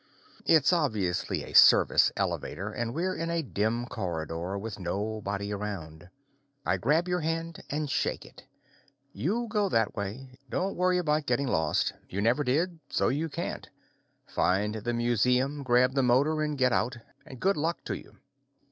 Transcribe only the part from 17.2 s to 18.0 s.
And good luck to